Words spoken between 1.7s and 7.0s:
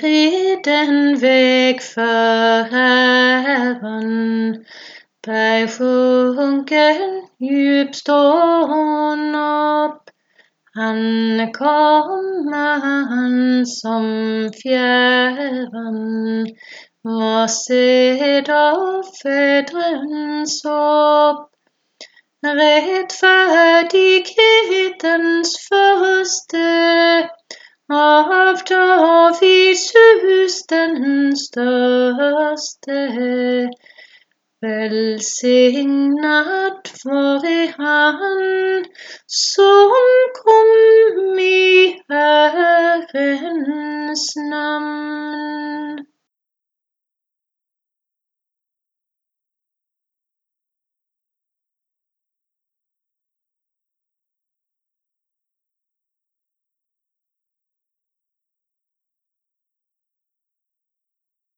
verheven, bij vonken